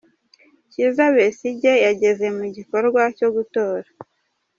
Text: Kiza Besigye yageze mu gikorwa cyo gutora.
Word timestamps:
Kiza 0.71 1.05
Besigye 1.15 1.73
yageze 1.85 2.25
mu 2.37 2.45
gikorwa 2.55 3.01
cyo 3.17 3.27
gutora. 3.35 3.87